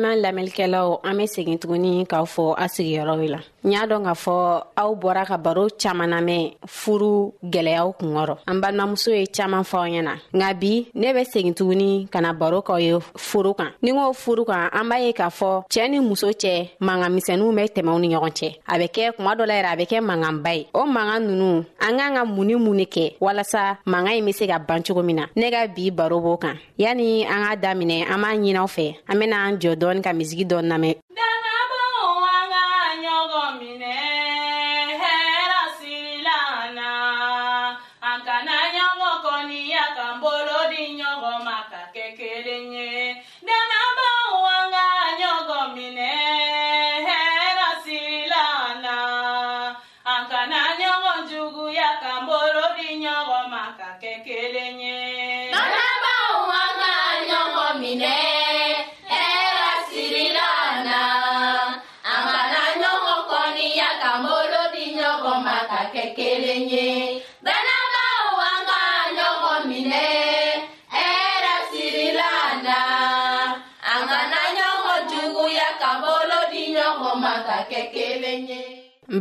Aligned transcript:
balima 0.00 0.16
lamɛnlikɛlaw 0.16 1.00
an 1.04 1.14
be 1.18 1.24
segin 1.26 1.58
tuguni 1.58 2.04
k'aw 2.06 2.24
fɔ 2.24 2.54
a 2.56 2.64
sigiyɔrɔw 2.68 3.28
la 3.30 3.38
n 3.64 3.72
y'a 3.72 3.82
dɔn 3.86 4.02
k'a 4.04 4.14
fɔ 4.14 4.62
aw 4.76 4.92
bɔra 4.94 5.26
ka 5.26 5.36
baro 5.36 5.68
caaman 5.78 6.10
namɛn 6.10 6.52
furu 6.66 7.32
gwɛlɛyaw 7.42 7.92
kungɔrɔ 8.00 8.36
an 8.46 8.60
balimamuso 8.62 9.10
ye 9.18 9.26
caaman 9.26 9.62
fɔ 9.62 9.78
ɲɛna 9.88 10.12
nka 10.32 10.54
bi 10.60 10.86
ne 10.94 11.12
be 11.12 11.20
segin 11.24 11.54
tuguni 11.54 12.08
ka 12.10 12.20
na 12.20 12.32
baro 12.32 12.62
k'aw 12.62 12.78
ye 12.82 12.98
furu 13.16 13.54
kan 13.56 13.72
ni 13.82 13.92
ko 13.92 14.12
furu 14.12 14.44
kan 14.46 14.68
an 14.72 14.88
b'a 14.88 15.00
ye 15.04 15.12
k'a 15.12 15.28
fɔ 15.38 15.64
cɛɛ 15.68 15.90
ni 15.90 16.00
muso 16.00 16.28
cɛ 16.30 16.70
mangamisɛnuw 16.80 17.54
be 17.54 17.62
tɛmɛw 17.82 18.00
ni 18.00 18.08
ɲɔgɔn 18.14 18.32
cɛ 18.38 18.54
a 18.68 18.78
be 18.78 18.84
kɛ 18.88 19.12
kuma 19.16 19.34
dɔ 19.36 19.46
la 19.46 19.54
yɛrɛ 19.58 19.72
a 19.72 19.76
be 19.76 19.84
kɛ 19.84 20.00
manganba 20.04 20.54
ye 20.56 20.66
o 20.74 20.84
mangan 20.86 21.20
nunu 21.28 21.64
an 21.80 21.96
k'an 21.98 22.14
ka 22.16 22.24
mun 22.24 22.44
ni 22.46 22.54
mun 22.54 22.76
ne 22.76 22.84
kɛ 22.86 23.16
walasa 23.20 23.76
mangan 23.86 24.14
ye 24.16 24.20
be 24.22 24.32
se 24.32 24.46
ka 24.46 24.58
ban 24.58 24.82
cogo 24.82 25.02
min 25.04 25.16
na 25.16 25.22
ne 25.36 25.50
ka 25.50 25.66
bi 25.68 25.90
baro 25.90 26.20
b'o 26.20 26.36
kan 26.40 26.56
yani 26.78 27.24
an 27.26 27.44
k'a 27.44 27.56
daminɛ 27.62 28.06
an 28.10 28.18
b'a 28.18 28.36
ɲinaw 28.40 28.66
fɛ 28.66 28.96
an 29.08 29.18
bena 29.18 29.36
an 29.44 29.56
jɔ 29.58 29.74
dɔ 29.76 29.89
dɔɔni 29.90 30.04
ka 30.06 30.12
misigi 30.18 30.44
dɔɔni 30.50 30.68
lamɛn 30.72 30.94
danabaw 31.16 32.16
an 32.28 32.48
ka 32.52 32.62
ɲɔgɔn 33.02 33.52
minɛ 33.60 34.09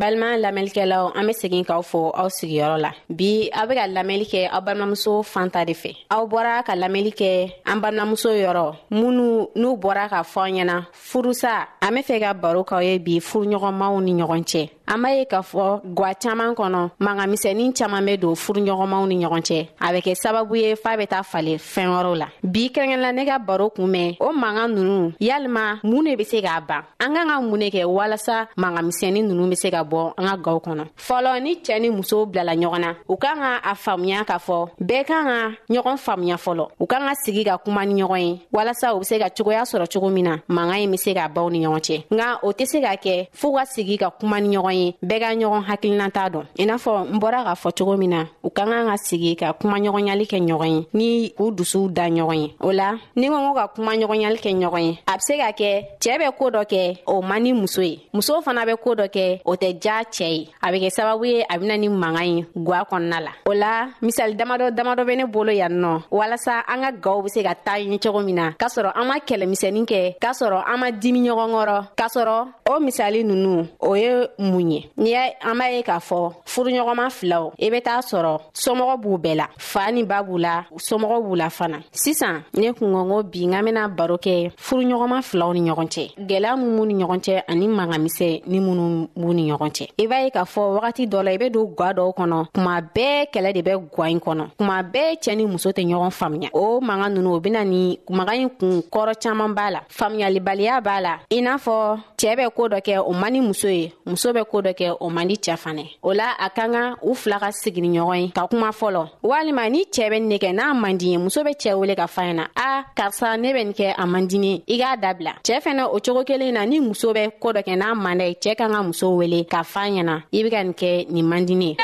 balima 0.09 0.33
lamɛnlikɛlaw 0.41 1.11
an 1.15 1.27
be 1.29 1.33
segin 1.37 1.63
k'aw 1.69 1.81
fo 1.85 2.01
aw 2.17 2.25
sigiyɔrɔ 2.29 2.77
la 2.81 2.91
bi 3.09 3.49
aw 3.53 3.65
be 3.69 3.73
ka 3.77 3.85
lamɛnli 3.87 4.25
kɛ 4.25 4.41
aw 4.51 4.61
balimamuso 4.65 5.21
fan 5.23 5.49
ta 5.53 5.61
de 5.65 5.73
fɛ 5.73 5.91
aw 6.09 6.25
bɔra 6.25 6.63
ka 6.65 6.73
lamɛnli 6.75 7.11
kɛ 7.13 7.31
an 7.69 7.77
balimamuso 7.79 8.29
yɔrɔ 8.33 8.75
minnu 8.91 9.47
n'u 9.55 9.77
bɔra 9.77 10.09
k'a 10.09 10.23
fɔ 10.25 10.39
an 10.49 10.53
ɲɛna 10.57 10.77
furusa 10.93 11.67
an 11.85 11.91
be 11.93 11.99
fɛ 12.01 12.19
ka 12.23 12.33
baro 12.33 12.63
k'aw 12.63 12.81
ye 12.81 12.97
bi 12.99 13.19
furuɲɔgɔnmaw 13.21 14.01
ni 14.01 14.13
ɲɔgɔn 14.19 14.41
cɛ 14.49 14.69
an 14.91 14.97
b'a 15.03 15.09
ye 15.13 15.25
k'a 15.27 15.41
fɔ 15.41 15.81
gwa 15.85 16.13
caaman 16.15 16.53
kɔnɔ 16.55 16.89
magamisɛnin 16.99 17.73
caaman 17.77 18.05
be 18.07 18.17
don 18.17 18.33
furuɲɔgɔnmaw 18.33 19.07
ni 19.07 19.15
ɲɔgɔn 19.23 19.41
cɛ 19.47 19.59
a 19.79 19.87
bɛ 19.93 19.99
kɛ 20.05 20.15
sababu 20.17 20.55
ye 20.59 20.73
faa 20.75 20.97
bɛ 20.97 21.07
taa 21.07 21.21
fale 21.21 21.57
fɛɛn 21.59 21.89
wɔrɔw 21.93 22.15
la 22.17 22.27
bi 22.43 22.69
kɛrɛnkɛla 22.73 23.13
ne 23.13 23.25
ka 23.27 23.37
baro 23.37 23.69
kun 23.69 23.87
mɛn 23.93 24.17
o 24.19 24.33
manga 24.33 24.65
nunu 24.67 25.13
yalima 25.19 25.77
mun 25.83 26.01
ne 26.05 26.15
be 26.15 26.23
se 26.23 26.41
k'a 26.41 26.59
ban 26.67 26.81
an 26.99 27.13
k'an 27.13 27.27
ka 27.29 27.39
mun 27.39 27.57
ne 27.59 27.69
kɛ 27.69 27.83
walasa 27.85 28.47
magamisɛnin 28.57 29.27
nunu 29.29 29.49
be 29.49 29.55
se 29.55 29.69
ka 29.69 29.83
bɔ 29.83 30.13
an 30.17 30.25
ka 30.25 30.35
gaw 30.37 30.57
kɔnɔ 30.59 30.85
fɔlɔ 30.97 31.43
ni 31.43 31.53
cɛɛ 31.61 31.81
ni 31.81 31.89
musow 31.91 32.25
bilala 32.25 32.55
ɲɔgɔn 32.55 32.79
na 32.79 32.93
u 33.07 33.15
kan 33.15 33.35
ka 33.37 33.59
a 33.63 33.75
faamuya 33.75 34.25
k'a 34.25 34.39
fɔ 34.39 34.69
bɛɛ 34.81 35.03
kan 35.05 35.23
ka 35.23 35.51
ɲɔgɔn 35.69 35.97
faamuya 36.05 36.35
fɔlɔ 36.45 36.67
u 36.81 36.87
kan 36.87 37.05
ka 37.07 37.13
sigi 37.27 37.43
ka 37.45 37.59
kuma 37.59 37.85
ni 37.85 38.01
ɲɔgɔn 38.01 38.19
ye 38.25 38.41
walasa 38.51 38.95
u 38.95 38.99
be 38.99 39.03
se 39.05 39.19
ka 39.19 39.29
cogoya 39.29 39.61
sɔrɔ 39.61 39.85
cogo 39.93 40.09
min 40.11 40.23
na 40.23 40.37
manga 40.47 40.79
ye 40.79 40.87
be 40.87 40.97
se 40.97 41.13
ka 41.13 41.27
baw 41.27 41.47
ni 41.47 41.63
ɲɔgɔn 41.63 41.79
cɛ 41.79 42.03
nka 42.09 42.39
o 42.41 42.51
tɛ 42.51 42.65
se 42.65 42.81
ka 42.81 42.95
kɛ 43.05 43.27
fɔɔ 43.31 43.53
ka 43.55 43.65
sigi 43.77 43.97
ka 43.99 44.09
kuma 44.11 44.41
ni 44.41 44.57
ɲɔgɔn 44.57 44.73
ye 44.73 44.78
ye 44.79 44.87
bɛɛ 45.07 45.17
ka 45.23 45.29
ɲɔgɔn 45.41 45.63
hakilinata 45.69 46.23
dɔn 46.33 46.45
i 46.57 46.63
n'a 46.65 46.75
fɔ 46.83 46.91
n 47.13 47.17
bɔra 47.21 47.39
k'a 47.47 47.55
fɔ 47.61 47.69
cogo 47.77 47.93
min 47.99 48.09
na 48.11 48.21
u 48.45 48.49
ka 48.57 48.63
kan 48.69 48.85
ka 48.89 48.95
sigi 49.07 49.31
ka 49.39 49.47
kumaɲɔgɔnyali 49.59 50.25
kɛ 50.31 50.37
ɲɔgɔn 50.47 50.67
ye 50.75 50.87
ni 50.93 51.31
k'u 51.37 51.45
dusuw 51.57 51.89
da 51.97 52.03
ɲɔgɔn 52.15 52.39
ye 52.43 52.47
o 52.61 52.71
la 52.71 52.89
ni 53.15 53.27
ko 53.27 53.35
ko 53.45 53.51
ka 53.59 53.65
kumaɲɔgɔnyali 53.75 54.37
kɛ 54.43 54.51
ɲɔgɔn 54.59 54.81
ye 54.87 54.93
a 55.07 55.13
be 55.17 55.21
se 55.27 55.37
ka 55.41 55.47
kɛ 55.59 55.71
cɛɛ 56.03 56.15
bɛ 56.21 56.31
koo 56.37 56.49
dɔ 56.49 56.63
kɛ 56.71 56.97
o 57.07 57.21
man 57.21 57.43
ni 57.43 57.53
muso 57.53 57.81
ye 57.81 57.93
musow 58.13 58.41
fana 58.43 58.65
bɛ 58.65 58.75
koo 58.83 58.95
dɔ 58.95 59.07
kɛ 59.07 59.39
o 59.45 59.55
tɛ 59.55 59.77
ja 59.85 60.01
cɛɛ 60.03 60.29
ye 60.31 60.47
a 60.61 60.71
be 60.71 60.79
kɛ 60.79 60.89
sababu 60.97 61.25
ye 61.27 61.43
a 61.49 61.57
bena 61.59 61.77
ni 61.77 61.87
manga 61.89 62.23
ye 62.25 62.45
gwa 62.55 62.83
kɔnɔna 62.91 63.19
la 63.23 63.31
o 63.45 63.53
la 63.53 63.89
misali 64.01 64.35
damadɔ 64.37 64.71
damadɔ 64.77 65.03
bɛ 65.07 65.17
ne 65.17 65.25
bolo 65.25 65.51
yan 65.51 65.71
nɔ 65.73 66.03
walasa 66.11 66.63
an 66.67 66.81
ka 66.83 66.91
gaw 66.91 67.21
be 67.21 67.29
se 67.29 67.41
ka 67.43 67.53
taa 67.55 67.75
ɲɛ 67.79 67.99
cogo 68.01 68.21
min 68.25 68.35
na 68.35 68.51
k'a 68.51 68.67
sɔrɔ 68.75 68.91
an 68.95 69.07
ma 69.07 69.17
kɛlɛmisɛnin 69.19 69.85
kɛ 69.85 70.15
k'a 70.21 70.31
sɔrɔ 70.41 70.63
an 70.67 70.79
ma 70.79 70.89
dimi 70.91 71.19
ɲɔgɔn 71.27 71.49
kɔrɔ 71.53 71.85
k'a 71.97 72.07
sɔrɔ 72.15 72.47
o 72.69 72.79
misali 72.79 73.23
nunu 73.25 73.67
o 73.79 73.93
ye 73.95 74.09
mun 74.37 74.68
ɲɛ 74.69 74.83
n'i 75.03 75.09
y'a 75.11 75.23
an 75.41 75.55
b'a 75.57 75.67
ye 75.73 75.81
k'a 75.83 75.97
fɔ 75.99 76.31
furuɲɔgɔnma 76.45 77.09
filaw 77.11 77.51
i 77.59 77.69
be 77.69 77.81
t'a 77.81 77.97
sɔrɔ 78.09 78.33
somɔgɔ 78.63 78.95
b'u 79.01 79.17
bɛɛ 79.19 79.35
la 79.35 79.47
faa 79.57 79.91
ni 79.91 80.03
ba 80.03 80.17
b'u 80.23 80.37
la 80.39 80.63
somɔgɔ 80.89 81.17
b'u 81.25 81.35
la 81.37 81.47
fana 81.49 81.79
sisan 81.91 82.43
ne 82.53 82.71
kungɔngo 82.71 83.17
bi 83.31 83.45
n 83.47 83.51
ka 83.53 83.61
bena 83.63 83.87
baro 83.89 84.17
kɛ 84.17 84.51
furuɲɔgɔnma 84.57 85.19
filaw 85.29 85.53
ni 85.53 85.61
ɲɔgɔn 85.69 85.87
cɛ 85.93 86.03
gwɛlɛya 86.29 86.53
min 86.57 86.75
b'u 86.77 86.85
ni 86.85 86.93
ɲɔgɔn 87.03 87.19
cɛ 87.27 87.43
ani 87.47 87.67
mangamisɛ 87.67 88.43
ni 88.47 88.57
minnu 88.59 89.09
b'u 89.17 89.33
ni 89.35 89.51
ɲɔgɔn 89.51 89.71
cɛ 89.77 89.85
i 90.03 90.07
b'a 90.07 90.23
ye 90.23 90.29
k'a 90.35 90.45
fɔ 90.53 90.61
wagati 90.77 91.05
dɔ 91.09 91.23
la 91.25 91.31
i 91.31 91.37
be 91.37 91.49
don 91.49 91.65
gwa 91.73 91.93
dɔw 91.93 92.11
kɔnɔ 92.17 92.45
kuma 92.53 92.81
bɛɛ 92.95 93.29
kɛlɛ 93.33 93.53
de 93.53 93.61
bɛ 93.61 93.73
gwa 93.95 94.05
ɲi 94.07 94.19
kɔnɔ 94.21 94.43
kuma 94.57 94.83
bɛɛ 94.93 95.15
cɛɛ 95.23 95.35
ni 95.37 95.45
muso 95.45 95.69
tɛ 95.71 95.85
ɲɔgɔn 95.85 96.11
faamuya 96.19 96.49
o 96.53 96.81
manga 96.81 97.09
nunu 97.09 97.33
o 97.35 97.39
bena 97.39 97.63
ni 97.65 97.97
maga 98.09 98.33
ɲi 98.33 98.49
kun 98.59 98.81
kɔrɔ 98.91 99.13
caaman 99.21 99.53
b'a 99.55 99.71
la 99.71 99.81
faamuyalibaliya 99.89 100.81
b'a 100.83 101.01
la 101.01 101.19
i 101.31 101.41
n'a 101.41 101.55
fɔ 101.57 101.97
cɛɛ 102.17 102.35
bɛ 102.39 102.49
koo 102.55 102.67
dɔ 102.67 102.79
kɛ 102.81 102.99
o 103.07 103.13
man 103.13 103.31
ni 103.33 103.39
muso 103.41 103.67
ye 103.67 103.93
muso 104.05 104.33
bɛ 104.33 104.43
ko 104.47 104.58
koo 104.61 104.67
dɔ 104.69 104.73
kɛ 104.79 104.87
o 104.99 105.07
man 105.09 105.27
di 105.29 105.35
cɛɛ 105.45 105.57
fanɛ 105.63 105.85
o 106.03 106.11
la 106.19 106.27
a 106.45 106.47
ka 106.57 106.65
kan 106.73 106.95
u 107.09 107.13
fila 107.21 107.37
ka 107.43 107.49
sigini 107.61 107.89
ɲɔgɔn 107.99 108.21
ye 108.23 108.31
ka 108.37 108.47
kuma 108.49 108.69
fɔlɔ 108.79 109.01
walima 109.29 109.63
ni 109.71 109.81
cɛɛ 109.95 110.07
bɛ 110.11 110.17
nin 110.19 110.27
ne 110.29 110.37
kɛ 110.43 110.51
n'a 110.53 110.65
man 110.81 110.97
di 110.99 111.05
ye 111.11 111.17
muso 111.17 111.43
be 111.43 111.51
cɛɛ 111.61 111.73
wele 111.79 111.95
ka 111.95 112.05
fa 112.07 112.21
ɲɛna 112.27 112.43
a 112.67 112.69
karisa 112.97 113.37
ne 113.39 113.49
bɛ 113.55 113.61
nin 113.67 113.73
kɛ 113.79 113.87
a 113.97 114.05
man 114.07 114.27
dini 114.27 114.53
i 114.73 114.75
k'a 114.81 114.95
dabila 115.03 115.33
cɛɛ 115.45 115.59
fɛnɛ 115.65 115.83
o 115.95 115.99
cogo 116.05 116.23
kelen 116.25 116.53
na 116.53 116.65
ni 116.65 116.79
muso 116.79 117.13
bɛ 117.13 117.23
koo 117.41 117.51
dɔ 117.55 117.61
kɛ 117.67 117.73
n'a 117.77 117.95
man 117.95 118.17
da 118.17 118.25
ye 118.25 118.35
cɛɛ 118.43 118.55
ka 118.57 118.67
ka 118.67 118.83
muso 118.83 119.09
wele 119.19 119.45
ka 119.49 119.63
fa 119.63 119.81
ɲɛna 119.85 120.15
i 120.33 120.43
be 120.43 120.49
ka 120.49 120.63
nin 120.63 120.73
kɛ 120.81 121.07
nin 121.09 121.25
man 121.29 121.45
dini 121.47 121.69
ye 121.69 121.77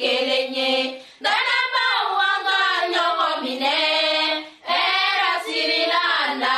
kelen 0.00 0.46
ye 0.54 1.00
danabaw 1.24 2.08
an 2.30 2.42
ka 2.48 2.64
ɲɔgɔn 2.94 3.34
minɛ 3.44 3.72
hɛra 4.70 5.30
sirila 5.44 6.02
an 6.24 6.34
la 6.44 6.54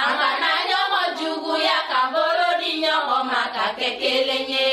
an 0.00 0.12
kana 0.20 0.50
ɲɔgɔn 0.68 1.06
juguya 1.18 1.76
k'an 1.90 2.06
bolo 2.14 2.48
di 2.60 2.70
ɲɔgɔn 2.84 3.24
ma 3.30 3.42
ka 3.54 3.64
kɛ 3.78 3.88
kelen 4.02 4.44
ye 4.54 4.66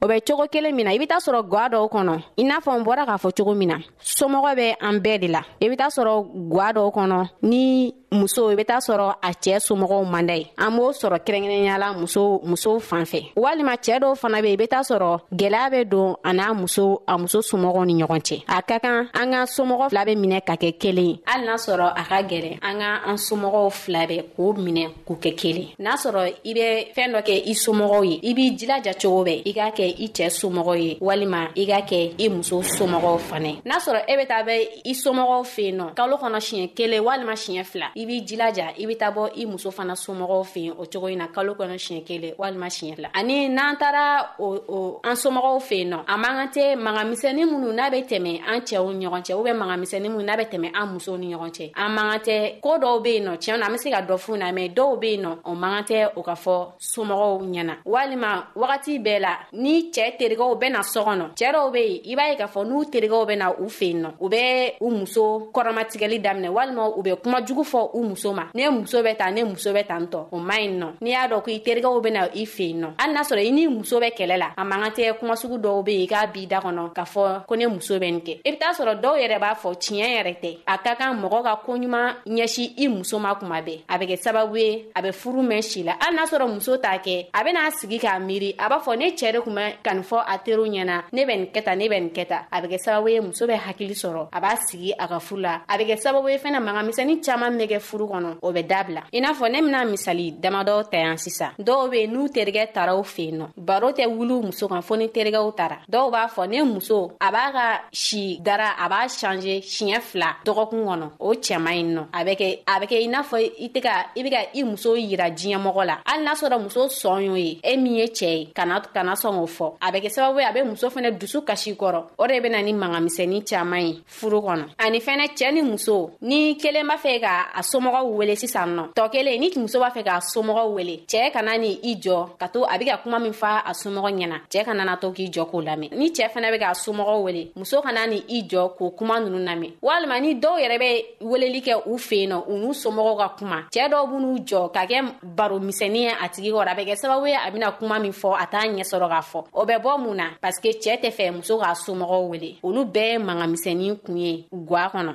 o 0.00 0.04
bɛ 0.08 0.16
cogo 0.26 0.44
kelen 0.52 0.74
min 0.74 0.84
na 0.86 0.92
i 0.92 0.98
be 0.98 1.06
t'a 1.06 1.20
sɔrɔ 1.26 1.40
gwa 1.50 1.64
dɔw 1.68 1.84
kɔnɔ 1.94 2.16
i 2.38 2.42
n'a 2.48 2.58
fɔ 2.64 2.72
n 2.78 2.84
bɔra 2.84 3.04
k'a 3.08 3.16
fɔ 3.22 3.28
cogo 3.36 3.54
min 3.54 3.68
na 3.68 3.76
somɔgɔ 4.00 4.50
bɛ 4.58 4.74
an 4.80 4.96
bɛɛ 5.04 5.18
de 5.20 5.28
la 5.28 5.40
i 5.60 5.68
be 5.68 5.76
t'a 5.76 5.88
sɔrɔ 5.96 6.48
gwa 6.50 6.72
dɔw 6.72 6.88
kɔnɔ 6.96 7.28
ni 7.42 7.94
muso 8.12 8.48
i 8.50 8.56
be 8.56 8.64
t'a 8.64 8.78
sɔrɔ 8.80 9.08
a 9.22 9.30
cɛɛ 9.30 9.60
somɔgɔw 9.60 10.04
manda 10.10 10.34
ye 10.34 10.50
an 10.58 10.74
b'o 10.76 10.90
sɔrɔ 10.90 11.18
kɛrɛnkɛrɛnyala 11.24 11.96
muso 11.96 12.40
musow 12.44 12.80
fan 12.80 13.04
fɛ 13.04 13.32
walima 13.36 13.76
cɛɛ 13.78 14.00
dɔw 14.00 14.16
fana 14.18 14.42
be 14.42 14.52
i 14.52 14.56
be 14.56 14.66
t'a 14.66 14.80
sɔrɔ 14.82 15.20
gwɛlɛya 15.32 15.70
be 15.70 15.84
don 15.84 16.16
a 16.24 16.32
n'a 16.32 16.52
muso 16.52 17.02
a 17.06 17.16
muso 17.16 17.38
somɔgɔw 17.40 17.86
ni 17.86 18.02
ɲɔgɔn 18.02 18.20
cɛ 18.20 18.42
a 18.48 18.62
ka 18.62 18.80
kan 18.80 19.08
an 19.14 19.30
ka 19.30 19.44
somɔgɔ 19.46 19.90
fila 19.90 20.04
be 20.04 20.16
minɛ 20.16 20.40
ka 20.44 20.54
kɛ 20.54 20.76
kelen 20.80 21.06
ye 21.06 21.20
hali 21.24 21.46
n'a 21.46 21.54
sɔrɔ 21.54 21.92
a 21.96 22.02
ka 22.02 22.22
gwɛlɛ 22.22 22.58
an 22.62 22.78
ka 22.80 23.00
an 23.06 23.14
somɔgɔw 23.16 23.70
fila 23.72 24.06
bɛ 24.06 24.24
k'o 24.36 24.52
minɛ 24.54 24.90
k'u 25.06 25.14
kɛ 25.14 25.36
kelen 25.38 25.68
n'a 25.78 25.94
sɔrɔ 25.94 26.34
i 26.44 26.52
be 26.52 26.90
fɛɛn 26.94 27.14
dɔ 27.14 27.22
kɛ 27.22 27.42
i 27.46 27.52
somɔgɔw 27.52 28.04
ye 28.10 28.20
i 28.30 28.34
b'i 28.34 28.56
jilaja 28.58 28.92
cogo 29.00 29.24
bɛ 29.24 29.42
i 29.46 29.52
k'a 29.52 29.70
kɛ 29.70 29.94
i 30.04 30.08
cɛɛ 30.08 30.30
somɔgɔ 30.42 30.78
ye 30.82 30.98
walima 31.00 31.46
i 31.56 31.60
k'a 31.64 31.82
kɛ 31.86 32.14
i 32.24 32.28
muso 32.28 32.60
somɔgɔw 32.60 33.18
fana 33.20 33.52
n'a 33.64 33.78
sɔrɔ 33.78 34.02
e 34.08 34.16
be 34.16 34.24
taa 34.26 34.42
bɛ 34.42 34.66
i 34.84 34.92
somɔgɔw 34.94 35.46
fen 35.46 35.76
nɔ 35.78 35.94
kalo 35.94 36.16
kɔnɔ 36.16 36.40
siɲɛ 36.42 36.74
kelen 36.74 37.00
walima 37.04 37.34
siɲɛ 37.36 37.62
fila 37.66 37.86
i 38.00 38.06
b'i 38.06 38.22
jilaja 38.24 38.72
i 38.78 38.86
be 38.86 38.94
taa 38.96 39.10
bɔ 39.12 39.30
i 39.36 39.46
muso 39.46 39.70
fana 39.70 39.92
somɔgɔw 39.94 40.42
fɛ 40.44 40.58
yen 40.64 40.74
o 40.78 40.86
cogo 40.86 41.08
ɲi 41.08 41.16
na 41.16 41.26
kalo 41.28 41.52
kɔnɔ 41.52 41.76
siɲɛ 41.76 42.04
kelen 42.06 42.34
walima 42.38 42.66
siɲɛ 42.68 42.94
fila 42.96 43.08
ani 43.14 43.48
n'an 43.48 43.76
taara 43.76 44.26
o 44.38 45.00
an 45.04 45.16
somɔgɔw 45.16 45.60
fɛ 45.60 45.74
yen 45.78 45.90
nɔ 45.92 45.98
a 46.08 46.16
man 46.18 46.30
kan 46.38 46.48
tɛ 46.48 46.76
magamisɛni 46.76 47.44
minnu 47.44 47.72
n'a 47.74 47.90
be 47.90 48.00
tɛmɛ 48.02 48.40
an 48.48 48.60
cɛɛw 48.60 48.96
ni 48.96 49.06
ɲɔgɔn 49.06 49.22
cɛ 49.24 49.34
u 49.36 49.44
bɛ 49.44 49.52
magamisɛni 49.54 50.08
minnu 50.08 50.22
n'a 50.24 50.36
be 50.36 50.44
tɛmɛ 50.44 50.68
an 50.74 50.88
musow 50.88 51.16
ni 51.18 51.34
ɲɔgɔn 51.34 51.50
cɛ 51.50 51.72
an 51.76 51.92
man 51.94 52.10
kan 52.10 52.20
tɛ 52.20 52.60
koo 52.62 52.78
dɔw 52.78 53.02
be 53.04 53.10
yen 53.12 53.24
nɔ 53.26 53.36
tiɲɛ 53.36 53.58
na 53.58 53.66
an 53.66 53.72
be 53.72 53.78
se 53.78 53.90
ka 53.90 54.00
dɔ 54.00 54.16
fuu 54.18 54.36
na 54.38 54.46
mɛn 54.52 54.74
dɔw 54.74 54.98
be 55.00 55.10
yen 55.12 55.22
nɔ 55.24 55.38
o 55.44 55.54
man 55.54 55.84
kan 55.84 55.84
tɛ 55.96 56.12
o 56.16 56.22
ka 56.22 56.32
fɔ 56.32 56.72
somɔgɔw 56.78 57.42
ɲɛna 57.52 57.74
walima 57.84 58.46
wagati 58.56 58.98
bɛɛ 59.02 59.20
la 59.20 59.32
ni 59.52 59.90
cɛɛ 59.92 60.16
terigɛw 60.18 60.58
bena 60.58 60.80
sɔ 60.80 61.04
kɔnɔ 61.04 61.34
cɛɛ 61.36 61.52
dɔw 61.54 61.72
be 61.72 61.80
yen 61.80 62.00
i 62.08 62.16
b'a 62.16 62.30
ye 62.30 62.36
k'a 62.36 62.48
fɔ 62.48 62.64
n'u 62.66 62.84
terigɛw 62.90 63.26
bena 63.26 63.50
u 63.60 63.66
fɛ 63.68 63.84
yen 63.86 64.02
nɔ 64.06 64.10
u 64.20 64.28
bɛ 64.28 64.72
u 64.80 64.90
muso 64.90 65.50
kɔrɔmatigɛli 65.52 66.22
daminɛ 66.22 66.48
walima 66.50 66.88
u 66.98 67.02
bɛ 67.02 67.20
kuma 67.22 67.42
jugu 67.42 67.62
fɔ 67.64 67.89
fɔ 67.90 67.90
u 67.94 68.04
muso 68.04 68.32
ma 68.32 68.46
ne 68.54 68.68
muso 68.70 69.02
bɛ 69.02 69.16
tan 69.16 69.32
ne 69.34 69.44
muso 69.44 69.72
bɛ 69.72 69.86
tan 69.86 70.06
tɔ 70.06 70.26
o 70.32 70.38
ma 70.38 70.54
ɲi 70.54 70.78
nɔ 70.78 70.86
n'i 71.00 71.10
y'a 71.10 71.28
dɔn 71.28 71.42
ko 71.42 71.50
i 71.50 71.60
terikɛw 71.60 72.00
bena 72.02 72.28
i 72.34 72.44
fen 72.46 72.80
nɔ 72.80 72.88
hali 72.98 73.12
n'a 73.12 73.20
sɔrɔ 73.22 73.44
i 73.46 73.50
n'i 73.50 73.68
muso 73.68 74.00
bɛ 74.00 74.10
kɛlɛ 74.16 74.36
la 74.38 74.50
a 74.56 74.64
man 74.64 74.80
kan 74.82 74.90
tɛ 74.90 75.18
kumasugu 75.18 75.58
dɔw 75.58 75.84
be 75.84 75.90
yen 75.92 76.02
i 76.02 76.06
k'a 76.06 76.26
b'i 76.32 76.46
da 76.46 76.60
kɔnɔ 76.60 76.92
k'a 76.94 77.04
fɔ 77.04 77.46
ko 77.46 77.54
ne 77.56 77.66
muso 77.66 77.98
bɛ 77.98 78.10
nin 78.12 78.20
kɛ 78.20 78.30
i 78.30 78.40
e 78.44 78.50
be 78.52 78.56
t'a 78.58 78.70
sɔrɔ 78.74 79.00
dɔw 79.02 79.14
yɛrɛ 79.22 79.38
b'a 79.40 79.54
fɔ 79.62 79.74
tiɲɛ 79.74 80.08
yɛrɛ 80.16 80.42
tɛ 80.42 80.58
a 80.66 80.78
ka 80.78 80.94
kan 80.96 81.14
mɔgɔ 81.20 81.42
ka 81.44 81.60
koɲuman 81.66 82.14
ɲɛsi 82.26 82.72
i 82.78 82.88
muso 82.88 83.18
ma 83.18 83.34
kuma 83.34 83.60
bɛɛ 83.60 83.82
a 83.88 83.98
bɛ 83.98 84.06
kɛ 84.08 84.16
sababu 84.24 84.56
ye 84.58 84.84
a 84.94 85.02
bɛ 85.02 85.12
furu 85.12 85.42
mɛn 85.42 85.62
si 85.64 85.82
la 85.82 85.96
hali 86.00 86.16
n'a 86.16 86.24
sɔrɔ 86.26 86.46
muso 86.54 86.76
t'a 86.76 86.98
kɛ 86.98 87.26
a 87.34 87.44
ben'a 87.44 87.70
sigi 87.72 87.98
k'a 87.98 88.18
miiri 88.24 88.54
a 88.58 88.68
b'a 88.68 88.78
fɔ 88.80 88.98
ne 88.98 89.10
cɛɛ 89.12 89.32
de 89.32 89.40
kun 89.40 89.54
bɛ 89.54 89.74
ka 89.82 89.94
nin 89.94 90.02
fɔ 90.04 90.24
a 90.26 90.38
teriw 90.38 90.66
ɲɛna 90.68 91.02
ne 91.12 91.22
bɛ 91.24 91.36
nin 91.36 91.46
kɛta 91.52 91.76
ne 91.76 91.88
bɛ 91.88 92.00
nin 92.00 92.10
kɛta 92.10 92.44
a 92.52 92.60
bɛ 92.62 92.68
kɛ 92.70 92.78
sababu 92.86 93.08
ye 93.12 93.20
muso 93.20 93.46
bɛ 93.46 93.56
hakili 93.66 93.94
sɔrɔ 93.94 94.28
a 94.32 94.40
b'a 94.40 94.56
sigi 94.70 94.92
a 94.98 95.08
ka 95.08 95.18
furu 95.18 95.40
la 95.42 95.60
a 95.68 95.76
bɛ 95.78 95.86
kɛ 95.88 95.96
sababu 96.02 96.28
ye 96.30 96.38
fɛna 96.38 96.60
magamisɛnin 96.60 97.20
caaman 97.24 97.58
bɛ 97.58 97.66
kɛ 97.70 97.79
kɛ 97.80 97.80
furu 97.88 98.06
kɔnɔ 98.08 98.30
o 98.42 98.52
bɛ 98.52 98.62
dabila 98.70 99.02
i 99.12 99.20
n'a 99.20 99.32
fɔ 99.32 99.50
ne 99.50 99.60
bena 99.62 99.84
misali 99.84 100.30
damadɔ 100.42 100.90
ta 100.90 100.98
yan 100.98 101.16
sisan 101.16 101.50
dɔw 101.58 101.90
be 101.90 102.06
n'u 102.06 102.28
terigɛ 102.28 102.72
tara 102.72 102.96
u 102.96 103.02
fen 103.02 103.38
nɔ 103.38 103.46
baro 103.56 103.88
tɛ 103.92 104.06
wuliw 104.08 104.42
muso 104.44 104.68
kan 104.68 104.80
fɔɔ 104.82 104.98
ni 104.98 105.06
terigɛw 105.08 105.54
tara 105.56 105.78
dɔw 105.90 106.10
b'a 106.10 106.26
fɔ 106.28 106.48
ne 106.48 106.62
muso 106.62 107.12
a 107.20 107.30
b'a 107.30 107.52
ka 107.52 107.80
si 107.92 108.38
dara 108.40 108.72
a 108.78 108.88
b'a 108.88 109.08
shange 109.08 109.60
siɲɛ 109.62 110.00
fila 110.02 110.36
dɔgɔkun 110.44 110.84
kɔnɔ 110.88 111.06
o 111.18 111.32
cɛma 111.34 111.70
ɲi 111.72 111.84
nɔ 111.94 112.02
a 112.12 112.24
bɛ 112.24 112.34
kɛ 112.40 112.48
a 112.68 112.80
bɛ 112.80 112.86
kɛ 112.90 113.02
i 113.04 113.08
n'a 113.08 113.22
fɔ 113.30 113.38
i 113.64 113.68
tɛ 113.74 113.80
ka 113.84 113.92
i 114.16 114.22
be 114.22 114.30
ka 114.30 114.38
i 114.54 114.62
muso 114.64 114.94
yira 114.96 115.30
diɲɛmɔgɔ 115.30 115.84
la 115.86 115.98
hali 116.06 116.22
n'a 116.24 116.34
sɔrɔ 116.42 116.58
muso 116.62 116.86
sɔn 116.88 117.24
y'o 117.26 117.34
ye 117.36 117.60
e 117.64 117.76
min 117.76 117.94
ye 117.96 118.06
cɛɛ 118.06 118.38
ye 118.38 118.48
kana 118.54 118.80
kana 118.94 119.12
sɔn 119.14 119.36
k'o 119.40 119.46
fɔ 119.56 119.74
a 119.80 119.90
bɛ 119.92 120.02
kɛ 120.02 120.08
sababu 120.16 120.40
ye 120.40 120.44
a 120.44 120.52
be 120.52 120.62
muso 120.68 120.88
fɛnɛ 120.90 121.18
dusu 121.18 121.42
kasi 121.46 121.74
kɔrɔ 121.74 122.00
o 122.18 122.26
de 122.26 122.40
bena 122.40 122.62
ni 122.62 122.72
mangamisɛni 122.72 123.44
caaman 123.48 123.82
ye 123.86 124.02
furu 124.06 124.38
kɔnɔ 124.42 124.70
ani 124.78 124.98
fɛnɛ 125.00 125.28
cɛɛ 125.36 125.54
ni 125.54 125.62
muso 125.62 126.10
ni 126.22 126.54
kelen 126.56 126.86
b'a 126.86 126.96
fɛ 126.98 127.20
ka 127.20 127.48
a 127.56 127.62
somɔgɔw 127.72 128.02
wele 128.18 128.34
sisan 128.42 128.70
nɔ 128.76 128.84
tɔ 128.96 129.10
kelen 129.12 129.38
ni 129.40 129.48
muso 129.56 129.78
b'a 129.80 129.90
fɛ 129.94 130.02
k'a 130.08 130.18
somɔgɔw 130.34 130.66
wele 130.76 130.96
cɛɛ 131.12 131.32
kana 131.34 131.56
ni 131.58 131.70
i 131.84 131.92
jɔ 132.04 132.16
ka 132.40 132.46
to 132.48 132.60
a 132.64 132.78
be 132.78 132.84
ka 132.84 132.96
kuma 133.02 133.18
min 133.20 133.32
fa 133.32 133.62
a 133.64 133.72
somɔgɔ 133.82 134.10
ɲɛna 134.16 134.38
cɛɛ 134.52 134.64
kana 134.64 134.84
na 134.84 134.96
to 134.96 135.08
k'i 135.10 135.30
jɔ 135.30 135.46
k'o 135.50 135.60
lamɛn 135.68 135.92
ni 135.96 136.10
cɛɛ 136.10 136.30
fɛnɛ 136.34 136.50
be 136.52 136.58
k'a 136.58 136.72
somɔgɔw 136.86 137.22
wele 137.22 137.44
muso 137.56 137.80
kana 137.82 138.06
ni 138.06 138.18
i 138.38 138.42
jɔ 138.52 138.70
k'o 138.78 138.90
kuma 138.98 139.20
nunu 139.20 139.38
lamɛn 139.46 139.72
walima 139.82 140.20
ni 140.20 140.34
dɔw 140.34 140.54
yɛrɛ 140.62 140.78
bɛ 140.78 141.04
weleli 141.20 141.60
kɛ 141.68 141.76
u 141.92 141.98
fen 141.98 142.30
nɔ 142.30 142.38
u 142.48 142.54
n'u 142.62 142.72
somɔgɔw 142.82 143.16
ka 143.20 143.28
kuma 143.38 143.56
cɛɛ 143.72 143.88
dɔw 143.92 144.02
b'n'u 144.10 144.32
jɔ 144.50 144.72
ka 144.74 144.82
kɛ 144.90 145.14
baro 145.22 145.58
misɛni 145.60 146.00
ye 146.04 146.08
a 146.10 146.28
tigi 146.34 146.50
kɔrɔ 146.56 146.72
a 146.72 146.74
bɛ 146.78 146.84
kɛ 146.88 146.96
sababu 147.02 147.26
ye 147.28 147.36
a 147.46 147.50
bena 147.52 147.72
kuma 147.78 147.98
min 148.00 148.12
fɔ 148.12 148.30
a 148.42 148.46
t'a 148.46 148.60
ɲɛ 148.66 148.82
sɔrɔ 148.92 149.08
k'a 149.12 149.20
fɔ 149.30 149.44
o 149.54 149.64
bɛ 149.66 149.76
bɔ 149.82 149.92
mun 150.04 150.16
na 150.16 150.24
parsike 150.42 150.80
cɛɛ 150.84 150.98
tɛ 151.02 151.10
fɛ 151.18 151.32
muso 151.38 151.58
k'a 151.62 151.72
somɔgɔw 151.86 152.28
wele 152.28 152.58
olu 152.64 152.84
bɛɛ 152.84 153.08
ye 153.12 153.18
mangamisɛni 153.18 154.00
kun 154.04 154.16
ye 154.18 154.44
gwa 154.52 154.90
kɔnɔ 154.92 155.14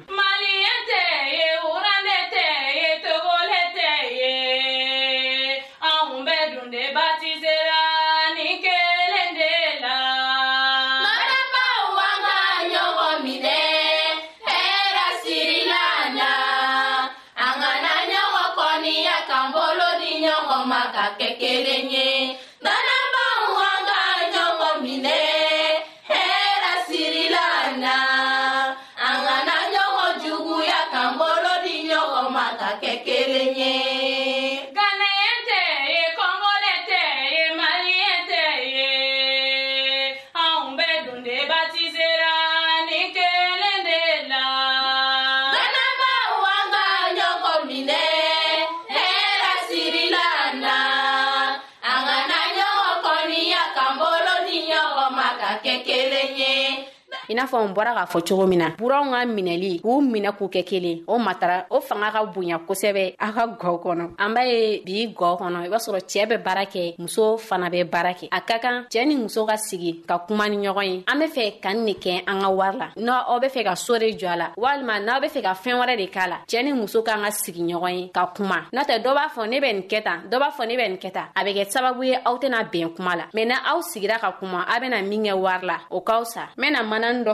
i 57.35 57.37
n'a 57.37 57.45
fɔ 57.47 57.67
n 57.67 57.73
bɔra 57.73 57.93
k'a 57.93 58.05
fɔ 58.05 58.25
cogo 58.29 58.47
min 58.47 58.59
na 58.59 58.69
buranw 58.79 59.11
ka 59.11 59.25
minɛli 59.27 59.81
k'u 59.81 59.99
minɛ 60.01 60.31
k'u 60.37 60.47
kɛ 60.47 60.63
kelen 60.63 61.03
o 61.05 61.17
matara 61.19 61.65
o 61.69 61.81
fanga 61.81 62.09
ka 62.09 62.23
bonya 62.25 62.59
kosɛbɛ 62.65 63.15
a 63.19 63.31
ka 63.33 63.47
gɔ 63.59 63.81
kɔnɔ 63.83 64.15
an 64.17 64.33
b'a 64.33 64.41
ye 64.47 64.81
bi 64.85 65.13
gɔ 65.13 65.37
kɔnɔ 65.39 65.65
i 65.65 65.69
b'a 65.69 65.75
sɔrɔ 65.77 65.99
cɛɛ 66.07 66.25
bɛ 66.31 66.37
baara 66.43 66.63
kɛ 66.65 66.95
muso 66.97 67.35
fana 67.37 67.69
bɛ 67.69 67.83
baara 67.91 68.13
kɛ 68.13 68.29
a 68.31 68.39
ka 68.39 68.59
kan 68.59 68.85
cɛɛ 68.89 69.05
ni 69.07 69.15
muso 69.17 69.45
ka 69.45 69.57
sigi 69.57 70.01
ka 70.07 70.19
kuma 70.25 70.47
ni 70.47 70.55
ɲɔgɔn 70.55 70.83
ye 70.85 71.03
an 71.07 71.19
be 71.19 71.25
fɛ 71.25 71.59
ka 71.61 71.69
n 71.73 71.83
ne 71.83 71.93
kɛ 71.95 72.23
an 72.25 72.39
ka 72.39 72.49
wari 72.49 72.77
la 72.77 72.87
n' 72.95 73.09
aw 73.09 73.39
be 73.39 73.47
fɛ 73.47 73.63
ka 73.65 73.73
soo 73.75 73.97
de 73.99 74.13
jɔ 74.15 74.31
a 74.31 74.35
la 74.37 74.49
walima 74.55 74.99
n'aw 75.03 75.19
be 75.21 75.27
fɛ 75.27 75.41
ka 75.43 75.53
fɛɛn 75.55 75.77
wɛrɛ 75.83 75.97
de 75.97 76.07
k'a 76.07 76.27
la 76.29 76.37
cɛɛ 76.47 76.63
ni 76.63 76.71
muso 76.71 77.03
k'an 77.03 77.21
ka 77.21 77.31
sigi 77.31 77.59
ɲɔgɔn 77.61 77.95
ye 77.99 78.11
ka 78.13 78.27
kuma 78.35 78.67
n'o 78.73 78.81
tɛ 78.85 79.03
dɔ 79.03 79.11
b'a 79.13 79.27
fɔ 79.29 79.49
ne 79.49 79.57
bɛ 79.59 79.73
nin 79.73 79.83
kɛ 79.89 80.03
tan 80.03 80.23
dɔ 80.31 80.39
b'a 80.39 80.51
fɔ 80.53 80.67
ne 80.67 80.77
bɛ 80.77 80.87
nin 80.89 80.97
kɛ 80.99 81.11
tan 81.11 81.27
a 81.35 81.43
be 81.43 81.51
kɛ 81.53 81.67
sababu 81.69 82.03
ye 82.07 82.15
aw 82.25 82.37
tɛna 82.39 82.63
bɛn 82.71 82.95
kuma 82.95 83.15
la 83.17 83.25
mɛn 83.33 83.47
na 83.47 83.55
aw 83.73 83.81
sigira 83.81 84.19
ka 84.19 84.31
kuma 84.39 84.63
aw 84.69 84.79
bena 84.79 85.01
min 85.03 85.23
kɛ 85.23 85.33
wari 85.37 85.65
la 85.67 85.79
o 85.91 85.99
k'aw 85.99 86.23
sa 86.25 86.47
n 86.55 86.61
bena 86.61 86.79
manani 86.83 87.25
dɔ 87.25 87.33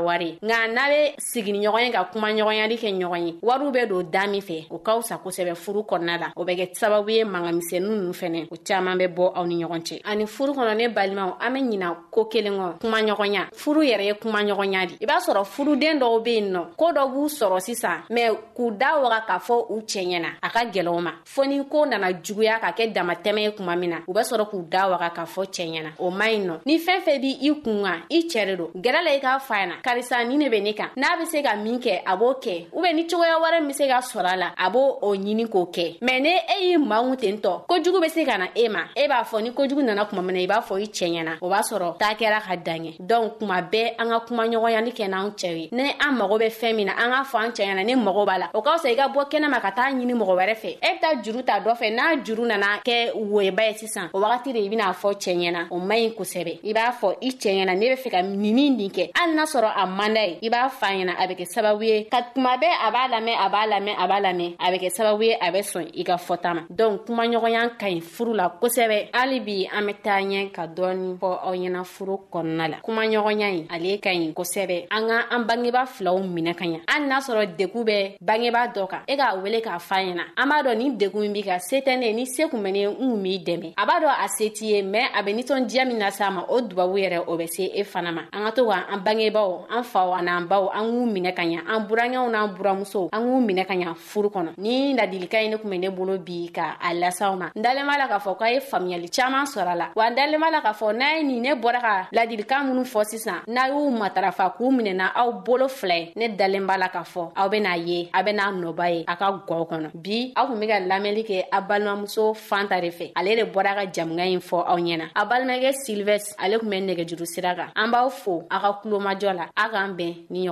wari 0.01 0.37
nka 0.41 0.67
n'a 0.67 0.87
be 0.89 1.13
sigini 1.17 1.61
ɲɔgɔn 1.65 1.85
ye 1.85 1.91
ka 1.91 2.03
kuma 2.11 2.27
ɲɔgɔnyali 2.33 2.75
kɛ 2.77 2.89
ɲɔgɔn 2.99 3.27
ye 3.27 3.33
wariw 3.41 3.71
be 3.71 3.85
don 3.87 4.03
da 4.09 4.27
min 4.27 4.41
fɛ 4.41 4.65
o 4.71 4.79
ka 4.79 4.99
fisa 5.01 5.17
kosɛbɛ 5.23 5.55
furu 5.55 5.81
kɔnɔna 5.83 6.19
la 6.19 6.27
o 6.35 6.43
bɛ 6.45 6.55
kɛ 6.57 6.75
sababu 6.75 7.09
ye 7.11 7.23
mangamisɛnu 7.23 7.87
nunu 7.87 8.11
fɛnɛ 8.13 8.47
o 8.51 8.55
caaman 8.65 8.97
bɛ 8.97 9.07
bɔ 9.15 9.31
aw 9.35 9.45
ni 9.45 9.63
ɲɔgɔn 9.63 9.81
cɛ 9.83 10.01
ani 10.05 10.25
furu 10.27 10.53
kɔnɔ 10.53 10.77
ne 10.77 10.87
balimaw 10.93 11.37
an 11.39 11.53
be 11.53 11.59
ɲina 11.77 11.95
ko 12.09 12.25
kelen 12.25 12.53
kɔ 12.57 12.79
kuma 12.81 12.97
ɲɔgɔnya 13.01 13.41
furu 13.53 13.81
yɛrɛ 13.81 14.03
ye 14.05 14.13
kuma 14.13 14.39
ɲɔgɔnya 14.43 14.87
di 14.87 14.97
i 15.01 15.05
b'a 15.05 15.19
sɔrɔ 15.21 15.43
furuden 15.45 15.99
dɔw 15.99 16.23
be 16.23 16.33
yen 16.33 16.51
nɔ 16.55 16.63
koo 16.77 16.91
dɔ 16.91 17.07
b'u 17.09 17.27
sɔrɔ 17.29 17.59
sisan 17.61 18.01
mɛn 18.09 18.35
k'u 18.57 18.71
da 18.77 18.99
waga 19.01 19.23
k'a 19.27 19.39
fɔ 19.39 19.65
u 19.71 19.81
cɛɲɛ 19.81 20.21
na 20.21 20.29
a 20.41 20.49
ka 20.49 20.65
gwɛlɛw 20.65 21.01
ma 21.03 21.11
fɔɔ 21.25 21.47
ni 21.47 21.63
koo 21.69 21.85
nana 21.85 22.07
juguya 22.21 22.59
ka 22.59 22.71
kɛ 22.71 22.91
damatɛmɛ 22.93 23.39
ye 23.43 23.51
kuma 23.51 23.75
min 23.75 23.89
na 23.89 23.97
u 24.07 24.11
bɛ 24.13 24.21
sɔrɔ 24.23 24.49
k'u 24.49 24.65
da 24.69 24.89
waga 24.89 25.09
k'a 25.15 25.25
fɔ 25.25 25.45
cɛɲɛ 25.45 25.83
na 25.83 25.89
o 25.99 26.09
man 26.09 26.29
ɲi 26.29 26.39
nɔ 26.45 26.55
ni 26.65 26.77
fɛɛn 26.79 27.01
fɛn 27.01 27.19
b' 27.21 27.37
i 27.43 27.51
kun 27.63 27.83
ka 27.83 27.95
i 28.11 28.21
cɛri 28.27 28.55
don 28.57 28.69
gɛrɛ 28.81 29.03
la 29.03 29.11
i 29.13 29.19
k'a 29.19 29.39
fa 29.41 29.55
ɲɛna 29.55 29.75
karisa 29.91 30.23
ni 30.23 30.37
ne 30.37 30.49
be 30.49 30.59
ne 30.61 30.73
kan 30.73 30.89
n'a 30.95 31.17
be 31.17 31.25
se 31.25 31.41
ka 31.43 31.55
min 31.55 31.79
kɛ 31.79 32.01
a 32.05 32.15
b'o 32.15 32.35
kɛ 32.39 32.67
u 32.73 32.81
be 32.81 32.93
ni 32.93 33.03
cogoya 33.07 33.35
wɛrɛ 33.43 33.59
min 33.59 33.67
be 33.67 33.73
se 33.73 33.87
ka 33.87 33.99
sɔrɔ 33.99 34.33
a 34.33 34.37
la 34.37 34.47
a 34.57 34.69
b'o 34.69 34.99
o 35.01 35.13
ɲini 35.15 35.45
k'o 35.51 35.67
kɛ 35.67 35.99
mɛn 35.99 36.21
ni 36.21 36.31
e 36.31 36.55
y'i 36.69 36.77
maŋu 36.77 37.15
ten 37.17 37.35
tɔ 37.43 37.65
kojugu 37.67 37.99
be 38.01 38.07
se 38.09 38.23
ka 38.25 38.37
na 38.37 38.47
e 38.55 38.69
ma 38.69 38.87
e 38.95 39.07
b'a 39.07 39.23
fɔ 39.25 39.41
ni 39.43 39.49
kojugu 39.51 39.83
nana 39.83 40.05
kuma 40.05 40.21
mina 40.21 40.39
i 40.39 40.47
b'a 40.47 40.63
fɔ 40.63 40.79
i 40.79 40.87
cɛ 40.87 41.11
ɲɛna 41.11 41.33
o 41.41 41.49
b'a 41.49 41.59
sɔrɔ 41.61 41.97
taa 41.97 42.15
kɛra 42.15 42.39
ka 42.39 42.55
danɲɛ 42.55 42.99
dɔnk 43.03 43.37
kuma 43.39 43.59
bɛɛ 43.61 43.95
an 43.99 44.09
ka 44.09 44.19
kuma 44.27 44.43
ɲɔgɔnyali 44.47 44.91
kɛ 44.95 45.07
n'an 45.09 45.31
cɛw 45.35 45.57
ye 45.59 45.69
ni 45.73 45.91
an 45.99 46.15
mago 46.17 46.39
be 46.39 46.45
fɛɛn 46.47 46.75
min 46.75 46.85
na 46.87 46.93
an 46.95 47.11
k'a 47.11 47.23
fɔ 47.27 47.37
an 47.43 47.51
cɛ 47.51 47.63
ɲɛna 47.67 47.83
ne 47.85 47.95
mago 47.95 48.25
b'a 48.25 48.37
la 48.39 48.49
o 48.55 48.61
ka 48.61 48.77
fisa 48.77 48.89
i 48.89 48.95
ka 48.95 49.07
bɔ 49.09 49.27
kɛnɛma 49.29 49.61
ka 49.61 49.71
taa 49.71 49.91
ɲini 49.91 50.15
mɔgɔ 50.15 50.35
wɛrɛ 50.39 50.55
fɛ 50.55 50.69
e 50.79 50.79
be 50.79 50.99
taa 51.01 51.15
juru 51.21 51.43
ta 51.43 51.59
dɔ 51.59 51.75
fɛ 51.75 51.91
n'a 51.93 52.23
juru 52.23 52.47
nana 52.47 52.79
kɛ 52.85 53.11
woyeba 53.17 53.67
ye 53.67 53.73
sisan 53.83 54.07
o 54.13 54.19
wagati 54.21 54.53
de 54.53 54.59
i 54.63 54.69
ben'a 54.69 54.93
fɔ 54.95 55.13
cɛ 55.19 55.35
ɲɛna 55.35 55.67
o 55.71 55.79
man 55.79 55.97
ɲi 55.99 56.15
kosɛbɛ 56.15 56.59
i 56.63 56.71
b'a 56.73 56.93
fɔ 56.99 57.13
i 57.21 57.29
cɛ 57.31 57.49
ɲɛna 57.51 57.75
ne 57.77 57.89
be 57.91 57.95
fɛ 58.01 58.09
ka 58.11 58.21
nini 58.21 58.69
nin 58.71 58.89
kɛ 58.89 59.11
hali 59.17 59.35
n'a 59.35 59.43
sɔrɔ 59.43 59.80
a 59.81 59.85
man 59.85 60.13
d'a 60.13 60.21
ye 60.25 60.37
i 60.41 60.49
b'a 60.49 60.69
fa 60.69 60.87
ɲɛna 60.93 61.13
a 61.17 61.25
bɛ 61.27 61.33
kɛ 61.39 61.45
sababu 61.45 61.83
ye 61.83 62.05
ka 62.09 62.21
tuma 62.33 62.57
bɛɛ 62.57 62.67
a 62.87 62.91
b'a 62.91 63.07
lamɛn 63.09 63.35
a 63.45 63.49
b'a 63.49 63.65
lamɛn 63.71 63.95
a 63.97 64.07
b'a 64.07 64.19
lamɛn 64.21 64.55
a 64.59 64.71
bɛ 64.71 64.77
kɛ 64.81 64.89
sababu 64.91 65.23
ye 65.25 65.35
a 65.41 65.51
bɛ 65.51 65.61
sɔn 65.65 65.89
i 65.97 66.03
ka 66.03 66.17
fɔta 66.17 66.53
ma 66.53 66.61
dɔnku 66.69 67.05
kumaɲɔgɔnya 67.07 67.69
ka 67.79 67.87
ɲi 67.89 68.01
furu 68.01 68.33
la 68.35 68.49
kosɛbɛ 68.61 69.09
hali 69.13 69.39
bi 69.39 69.67
an 69.71 69.85
bɛ 69.87 69.93
taa 70.03 70.19
ɲɛ 70.21 70.51
ka 70.53 70.67
dɔɔni 70.67 71.17
fɔ 71.17 71.27
aw 71.43 71.53
ɲɛna 71.55 71.83
furu 71.85 72.19
kɔnɔna 72.31 72.67
la 72.69 72.77
kumaɲɔgɔnya 72.85 73.47
ɲi 73.51 73.67
ale 73.73 73.97
ka 73.99 74.09
ɲi 74.09 74.33
kosɛbɛ 74.33 74.87
an 74.91 75.07
ka 75.07 75.17
an 75.31 75.41
bangeba 75.47 75.85
filaw 75.85 76.17
minɛ 76.21 76.53
ka 76.57 76.65
ɲa 76.65 76.79
hali 76.87 77.05
n'a 77.05 77.19
sɔrɔ 77.27 77.55
degu 77.57 77.83
bɛ 77.85 78.17
bangeba 78.21 78.67
dɔ 78.73 78.87
kan 78.89 79.01
e 79.07 79.15
k'a 79.17 79.35
wele 79.41 79.61
k'a 79.61 79.79
fa 79.81 79.95
ɲɛna 79.97 80.25
an 80.37 80.47
b'a 80.49 80.63
dɔn 80.63 80.77
ni 80.77 80.89
degu 80.97 81.19
min 81.21 81.33
b'i 81.33 81.43
ka 81.43 81.57
se 81.59 81.77
tɛ 81.81 81.97
ne 81.97 82.13
ni 82.13 82.25
se 82.25 82.43
kun 82.49 82.61
bɛ 82.61 82.71
ne 82.71 82.85
n 82.87 82.95
kun 82.97 83.17
b'i 83.23 83.39
dɛmɛ 83.43 83.73
a 83.77 83.85
b'a 83.87 83.99
dɔn 84.01 84.13
a 84.23 84.27
se 84.29 84.49
t'i 84.51 84.65
ye 84.73 84.81
mɛn 84.83 85.09
a 85.15 85.23
bɛ 85.23 85.35
nisɔndiya 85.35 85.85
min 85.87 85.99
lase 85.99 86.21
a 86.21 86.29
ma 86.29 86.45
o 86.49 86.61
dubabu 86.61 86.97
yɛrɛ 87.01 87.23
o 87.27 87.35
bɛ 87.37 87.47
se 87.49 87.65
e 87.73 87.83
fana 87.83 88.11
ma 88.13 88.21
an 88.31 88.45
ka 88.45 88.51
to 88.51 88.65
ka 88.65 88.85
an 88.91 88.99
bangebaw 89.01 89.65
an 89.71 89.83
faw 89.83 90.13
an'an 90.15 90.45
baw 90.47 90.69
an 90.73 90.91
k'u 90.91 91.05
minɛ 91.09 91.33
ka 91.35 91.43
ɲa 91.43 91.61
an 91.69 91.79
burankɛw 91.87 92.27
n'an 92.29 92.53
buramusow 92.55 93.09
an 93.11 93.21
k'u 93.21 93.41
minɛ 93.41 93.65
ka 93.67 93.73
ɲa 93.73 93.93
furu 93.95 94.29
kɔnɔ 94.29 94.51
ni 94.57 94.93
ladilika 94.93 95.41
ye 95.41 95.47
ne 95.49 95.57
kun 95.57 95.69
bɛ 95.71 95.79
ne 95.79 95.89
bolo 95.89 96.17
bi 96.17 96.51
ka 96.53 96.77
a 96.81 96.93
lasaw 96.93 97.35
ma 97.37 97.49
n 97.55 97.61
dalen 97.61 97.85
b'a 97.87 97.97
la 97.97 98.07
k'a 98.07 98.19
fɔ 98.19 98.37
k'a 98.37 98.51
ye 98.53 98.59
faamuyali 98.59 99.09
caaman 99.09 99.45
sɔrɔ 99.45 99.71
a 99.71 99.75
la 99.75 99.89
wa 99.95 100.05
n 100.09 100.15
dalen 100.15 100.39
b'a 100.39 100.51
la 100.51 100.61
k'a 100.61 100.73
fɔ 100.75 100.93
n'a 100.95 101.17
ye 101.17 101.23
nin 101.23 101.41
ne 101.41 101.53
bɔra 101.55 101.81
ka 101.81 102.07
ladilika 102.13 102.63
minw 102.67 102.83
fɔ 102.83 103.03
sisan 103.05 103.39
n'a 103.47 103.69
y'u 103.69 103.89
matarafa 103.91 104.53
k'u 104.57 104.69
minɛna 104.71 105.11
aw 105.15 105.31
bolo 105.43 105.67
fila 105.67 105.95
ye 105.95 106.11
ne 106.15 106.27
dalen 106.29 106.67
b'a 106.67 106.77
la 106.77 106.89
k'a 106.89 107.03
fɔ 107.03 107.31
aw 107.35 107.49
ben'a 107.49 107.75
ye 107.87 108.09
a 108.13 108.23
ben'a 108.23 108.51
nɔba 108.51 108.89
ye 108.93 109.03
a 109.07 109.15
ka 109.15 109.31
gɔw 109.47 109.67
kɔnɔ 109.69 109.89
bi 109.93 110.33
aw 110.35 110.47
kun 110.47 110.59
be 110.59 110.67
ka 110.67 110.73
lamɛnli 110.79 111.23
kɛ 111.25 111.43
a 111.51 111.61
balimamuso 111.61 112.33
fan 112.35 112.67
ta 112.67 112.79
de 112.81 112.89
fɛ 112.89 113.11
ale 113.15 113.35
de 113.35 113.43
bɔra 113.45 113.75
ka 113.75 113.83
jamuga 113.91 114.23
ɲi 114.25 114.39
fɔ 114.39 114.63
aw 114.67 114.77
ɲɛna 114.77 115.09
a 115.15 115.25
balimakɛ 115.25 115.71
silvɛs 115.87 116.33
ale 116.39 116.59
kun 116.59 116.69
bɛ 116.69 116.77
nɛgɛjuru 116.83 117.25
sira 117.25 117.55
kan 117.55 117.71
an 117.75 117.89
b'aw 117.91 118.09
fo 118.11 118.43
a 118.51 118.59
ka 118.59 118.81
kulomajɔ 118.83 119.33
la 119.35 119.47
en 119.65 119.69
k'an 119.71 119.93
bɛn 119.95 120.13
ni 120.29 120.47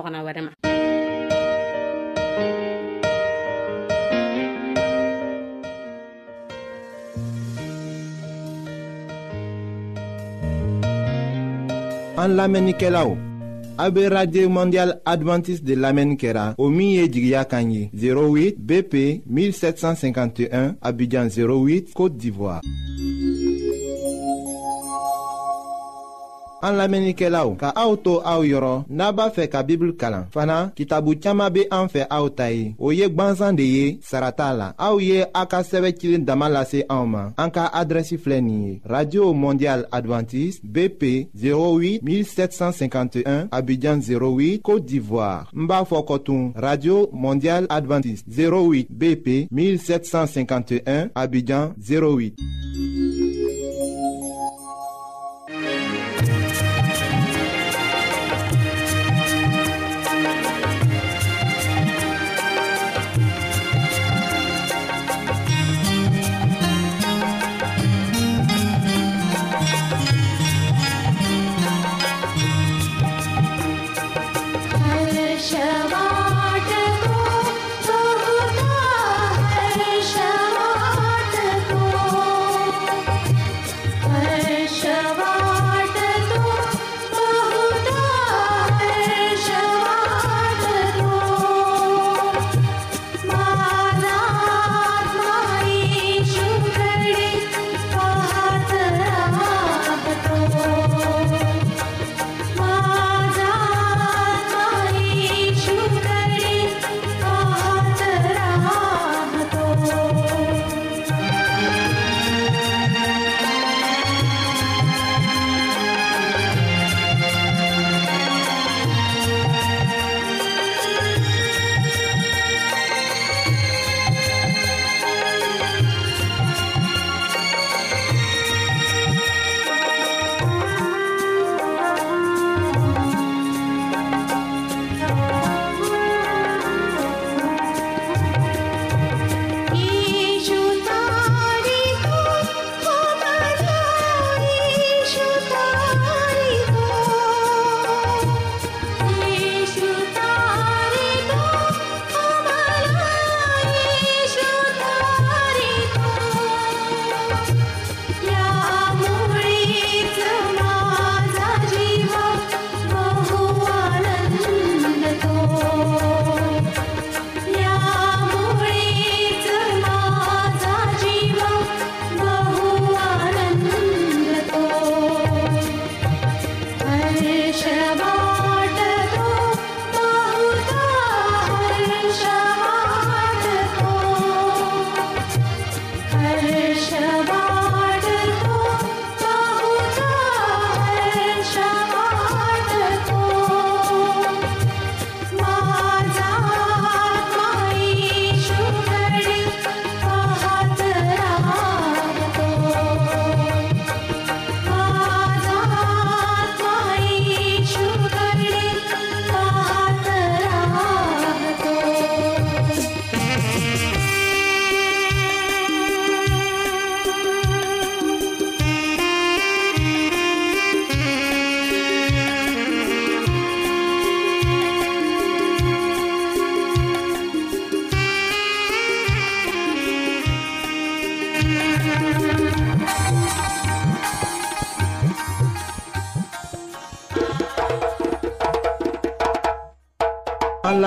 ɲɔgɔnna 12.80 14.08
radio 14.10 14.48
mondial 14.48 15.00
adventiste 15.06 15.64
de 15.64 15.74
lamɛnni 15.74 16.28
au 16.34 16.54
o 16.66 16.68
min 16.68 17.08
08 17.08 18.56
bp 18.58 19.22
1751 19.26 20.76
abidjan 20.82 21.28
08 21.28 21.94
côte 21.94 22.16
d'ivoire 22.18 22.60
an 26.66 26.74
lamɛnnikɛlaw 26.78 27.48
ka 27.60 27.68
auto 27.84 27.98
to 28.04 28.22
aw 28.32 28.40
yɔrɔ 28.50 28.74
n'a 28.96 29.12
b'a 29.16 29.30
ka 29.52 29.60
Bible 29.68 29.92
kalan 30.00 30.24
fana 30.34 30.56
kitabu 30.76 31.10
caaman 31.22 31.52
be 31.54 31.62
an 31.78 31.86
fɛ 31.92 32.02
aw 32.16 32.26
ta 32.38 32.46
ye 32.50 32.74
o 32.78 32.88
ye 32.98 33.06
gwanzan 33.14 33.56
de 33.58 33.62
ye 33.76 33.98
sara 34.02 34.30
la 34.60 34.72
aw 34.86 34.96
ye 34.98 35.18
ka 35.50 35.60
radio 38.94 39.32
mondial 39.32 39.80
adventiste 39.92 40.62
bp 40.74 41.02
08 41.34 42.00
1751 42.02 43.48
Abidjan 43.50 43.98
08 44.00 44.60
côte 44.62 44.84
d'ivoire 44.86 45.46
n 45.54 45.66
b'a 45.66 45.82
radio 46.60 47.08
mondial 47.12 47.66
adventiste 47.70 48.26
08 48.28 48.86
bp 48.90 49.48
1751 49.50 51.10
Abidjan 51.14 51.72
08 51.80 52.36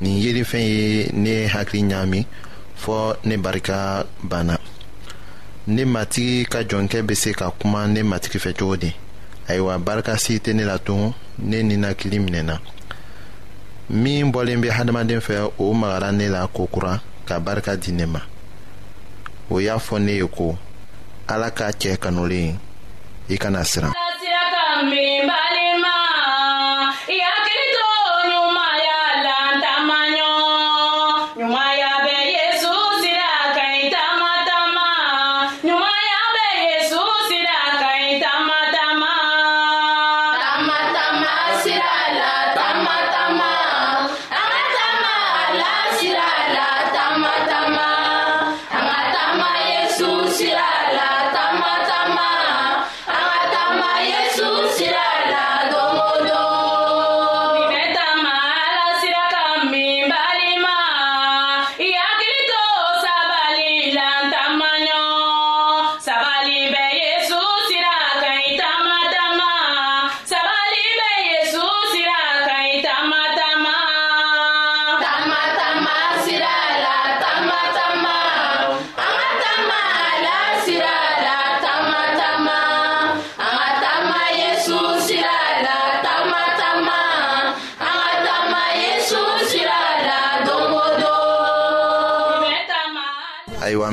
nin 0.00 0.18
yelifɛn 0.22 0.60
ye 0.60 1.10
ne 1.12 1.28
ye 1.30 1.46
hakili 1.48 1.82
ɲaami 1.90 2.24
fɔɔ 2.82 3.16
ne 3.24 3.36
barika 3.36 4.06
banna 4.22 4.56
ne 5.66 5.84
matigi 5.84 6.46
ka 6.48 6.60
jɔnkɛ 6.62 7.02
be 7.06 7.14
se 7.14 7.32
ka 7.32 7.50
kuma 7.50 7.86
ne 7.88 8.02
matigi 8.02 8.38
fɛ 8.38 8.54
cogo 8.56 8.76
di 8.76 8.92
ayiwa 9.48 9.78
barika 9.84 10.16
si 10.16 10.38
tɛ 10.38 10.54
ne 10.54 10.64
la 10.64 10.78
ne 11.38 11.62
ninakili 11.62 12.18
minɛna 12.22 12.60
min 13.90 14.30
bɔlen 14.32 14.60
be 14.60 14.68
hadamaden 14.68 15.18
fɛ 15.20 15.50
o 15.58 15.72
magara 15.74 16.12
ne 16.12 16.28
la 16.28 16.46
kokura 16.46 17.00
ka 17.26 17.40
barika 17.40 17.76
di 17.76 17.90
ne 17.92 18.04
ma 18.06 18.20
o 19.50 19.58
y'a 19.58 19.78
fɔ 19.78 20.00
ne 20.00 20.12
ye 20.12 20.26
ko 20.28 20.56
ala 21.28 21.50
k'a 21.50 21.72
cɛ 21.72 21.98
kanulen 21.98 22.56
i 23.28 23.36
kana 23.36 23.60
siran 23.64 23.92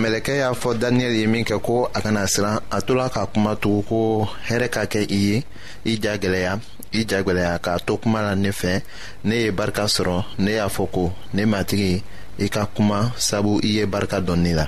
mɛlɛkɛ 0.02 0.34
y'a 0.40 0.50
fɔ 0.54 0.78
daniyɛli 0.80 1.20
ye 1.22 1.28
min 1.28 1.46
kɛ 1.46 1.60
ko 1.62 1.90
a 1.94 2.02
kana 2.02 2.28
siran 2.28 2.60
a 2.72 2.82
tola 2.82 3.10
ka 3.10 3.26
kuma 3.26 3.56
tugu 3.56 3.82
ko 3.90 4.28
hɛrɛ 4.50 4.68
ka 4.72 4.82
kɛ 4.86 5.02
i 5.12 5.20
ye 5.30 5.38
i 5.86 6.00
ja 6.04 6.18
gwɛlɛya 6.18 6.60
i 6.94 7.06
ja 7.10 7.22
gwɛlɛya 7.22 7.60
k'a 7.62 7.80
to 7.86 7.98
kuma 7.98 8.22
la 8.22 8.36
ne 8.36 8.50
fɛ 8.50 8.82
ne 9.24 9.36
ye 9.36 9.50
barika 9.52 9.84
sɔrɔ 9.86 10.24
ne 10.40 10.52
y'a 10.56 10.68
fɔ 10.68 10.88
ko 10.92 11.14
ne 11.34 11.44
matigi 11.46 12.04
i 12.40 12.48
ka 12.50 12.66
kuma 12.66 13.14
sabu 13.18 13.60
i 13.64 13.68
ye 13.68 13.84
barika 13.86 14.20
dɔn 14.22 14.40
ne 14.42 14.54
la 14.54 14.68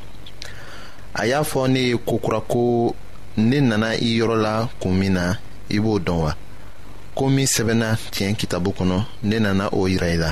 a 1.15 1.25
y'a 1.27 1.41
fɔ 1.41 1.69
ne 1.71 1.79
ye 1.79 1.97
kokura 1.97 2.39
ko 2.47 2.95
ne 3.37 3.59
nana 3.59 3.87
i 3.97 4.17
yɔrɔ 4.19 4.35
la 4.41 4.69
kun 4.81 4.93
min 4.99 5.13
na 5.13 5.33
i 5.69 5.77
b'o 5.79 5.99
dɔn 5.99 6.19
wa 6.23 6.33
ko 7.15 7.27
min 7.29 7.47
sɛbɛnna 7.47 7.97
tiɲɛ 8.11 8.35
kitabu 8.37 8.71
kɔnɔ 8.75 9.03
ne 9.23 9.39
nana 9.39 9.69
o 9.71 9.85
yira 9.87 10.07
i 10.07 10.15
la 10.17 10.31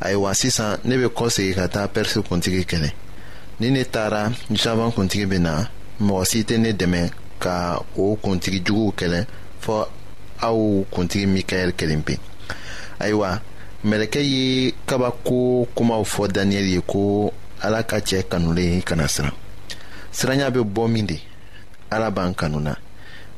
ayiwa 0.00 0.34
sisan 0.34 0.78
ne 0.84 0.96
bɛ 0.96 1.08
kɔsegi 1.12 1.54
ka 1.54 1.66
taa 1.68 1.86
pɛrisi 1.86 2.22
kuntigi 2.26 2.64
kɛlɛ 2.64 2.90
ni 3.60 3.70
ne 3.70 3.82
taara 3.92 4.22
zaban 4.62 4.90
kuntigi 4.96 5.26
bɛ 5.30 5.38
na 5.46 5.52
mɔgɔ 6.06 6.22
si 6.30 6.38
tɛ 6.48 6.54
ne 6.62 6.70
dɛmɛ 6.80 7.00
ka 7.42 7.54
o 7.96 8.16
kuntigi 8.22 8.58
juguw 8.66 8.90
kɛlɛ 8.98 9.20
fɔ 9.64 9.76
aw 10.46 10.60
kuntigi 10.94 11.26
mikaɛli 11.34 11.72
kelen 11.78 12.02
pe 12.06 12.14
ayiwa 13.02 13.30
mɛlɛkɛ 13.88 14.20
ye 14.32 14.44
kabako 14.88 15.38
kumaw 15.76 16.02
fɔ 16.12 16.24
daniyɛli 16.34 16.72
ye 16.76 16.80
ko 16.92 17.00
ala 17.64 17.80
ka 17.90 17.98
cɛ 18.08 18.18
kanulen 18.30 18.82
kana 18.88 19.04
siran 19.12 19.32
siranya 20.18 20.46
bɛ 20.54 20.60
bɔ 20.74 20.82
min 20.88 21.06
de 21.06 21.16
ala 21.94 22.10
b'an 22.10 22.34
kanu 22.40 22.60
na 22.60 22.74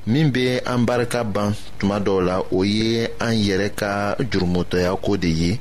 min 0.07 0.31
bɛ 0.33 0.63
an 0.73 0.85
barika 0.87 1.25
ban 1.25 1.53
tuma 1.79 1.99
dɔw 2.07 2.21
la 2.29 2.37
o 2.59 2.63
ye 2.63 3.09
an 3.21 3.35
yɛrɛ 3.47 3.71
ka 3.75 3.91
jurumutɔya 4.31 4.95
ko 5.03 5.17
de 5.17 5.29
ye 5.29 5.61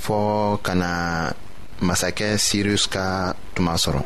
fɔɔ 0.00 0.56
ka 0.64 0.72
na 0.82 0.90
masakɛ 1.86 2.28
sirus 2.46 2.84
ka 2.94 3.04
tuma 3.54 3.72
sɔrɔ 3.82 4.00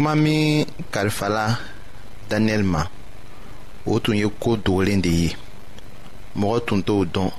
kuma 0.00 0.14
min 0.24 0.64
kalifala 0.90 1.58
daniyɛli 2.30 2.64
ma 2.64 2.82
o 3.86 3.98
tun 4.00 4.16
ye 4.16 4.26
koo 4.40 4.56
dogolen 4.56 5.00
de 5.02 5.08
ye 5.10 5.36
mɔgɔ 6.40 6.58
tun 6.66 6.82
t'o 6.82 7.04
dɔn 7.04 7.30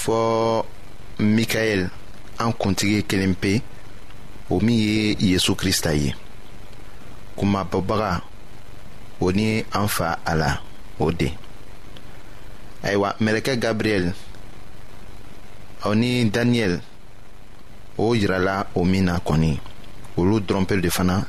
fɔɔ 0.00 0.64
mikaɛl 1.18 1.90
an 2.38 2.52
kuntigi 2.60 3.02
kelen 3.08 3.34
pe 3.34 3.60
o 4.50 4.60
min 4.60 4.78
ye 4.80 5.14
yezu 5.20 5.54
krista 5.54 5.92
ye 5.94 6.14
kuma 7.36 7.64
bɔbaga 7.70 8.22
o 9.20 9.28
ni 9.30 9.62
an 9.72 9.88
fa 9.88 10.18
a 10.24 10.34
la 10.36 10.58
o 10.98 11.10
de 11.12 11.28
ayiwa 12.82 13.10
mɛlɛkɛ 13.20 13.56
gabriyɛl 13.62 14.12
o 15.84 15.92
ni 15.94 16.24
daniyɛli 16.30 16.80
o 17.98 18.14
yirala 18.14 18.66
o 18.74 18.84
min 18.84 19.04
na 19.04 19.18
kɔni 19.18 19.60
olu 20.16 20.40
dɔrɔnpɛl 20.40 20.80
de 20.80 20.90
fana 20.90 21.28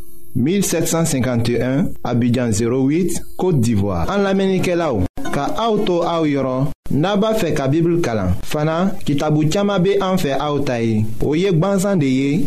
1751, 0.35 1.89
Abidjan 2.03 2.49
08, 2.51 3.21
Côte 3.37 3.59
d'Ivoire 3.59 4.09
En 4.09 4.21
l'Amérique 4.21 4.67
là-haut 4.67 5.03
ka 5.31 5.53
auto 5.57 6.03
au 6.03 6.25
yoro 6.25 6.67
naba 6.91 7.31
n'a 7.31 7.51
ka 7.55 7.69
kalan 8.03 8.33
fana 8.43 8.91
kitabu 9.05 9.49
chama 9.49 9.79
be 9.79 9.95
an 10.01 10.17
fɛ 10.17 10.35
aw 10.39 10.57
ta 10.59 10.75
ye 10.75 11.05